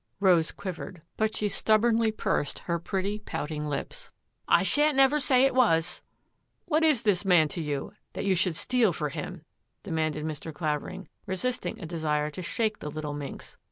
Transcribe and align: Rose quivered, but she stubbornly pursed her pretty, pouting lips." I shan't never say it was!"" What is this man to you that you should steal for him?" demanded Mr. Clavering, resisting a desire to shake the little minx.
Rose 0.19 0.51
quivered, 0.51 1.03
but 1.15 1.35
she 1.35 1.47
stubbornly 1.47 2.11
pursed 2.11 2.57
her 2.57 2.79
pretty, 2.79 3.19
pouting 3.19 3.67
lips." 3.69 4.11
I 4.57 4.63
shan't 4.63 4.97
never 4.97 5.19
say 5.19 5.43
it 5.45 5.53
was!"" 5.53 6.01
What 6.65 6.83
is 6.83 7.03
this 7.03 7.23
man 7.23 7.47
to 7.49 7.61
you 7.61 7.93
that 8.13 8.25
you 8.25 8.33
should 8.33 8.55
steal 8.55 8.93
for 8.93 9.09
him?" 9.09 9.45
demanded 9.83 10.25
Mr. 10.25 10.51
Clavering, 10.51 11.07
resisting 11.27 11.79
a 11.79 11.85
desire 11.85 12.31
to 12.31 12.41
shake 12.41 12.79
the 12.79 12.89
little 12.89 13.13
minx. 13.13 13.57